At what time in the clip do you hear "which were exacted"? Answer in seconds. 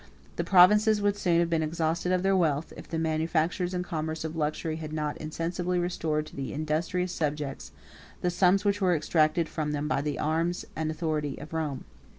8.65-9.47